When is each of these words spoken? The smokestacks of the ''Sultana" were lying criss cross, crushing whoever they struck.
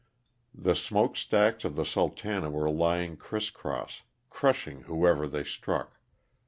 The 0.55 0.73
smokestacks 0.73 1.63
of 1.63 1.75
the 1.75 1.83
''Sultana" 1.83 2.49
were 2.49 2.71
lying 2.71 3.17
criss 3.17 3.51
cross, 3.51 4.01
crushing 4.31 4.81
whoever 4.85 5.27
they 5.27 5.43
struck. 5.43 5.99